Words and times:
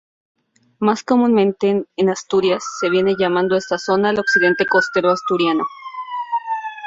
Más 0.79 1.03
comúnmente, 1.03 1.85
en 1.95 2.09
Asturias, 2.09 2.63
se 2.79 2.89
viene 2.89 3.13
llamando 3.19 3.53
a 3.53 3.59
esta 3.59 3.77
zona 3.77 4.09
el 4.09 4.17
Occidente 4.17 4.65
Costero 4.65 5.11
Asturiano. 5.11 5.63